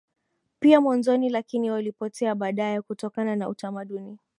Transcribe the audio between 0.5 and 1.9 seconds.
pia mwanzoni lakini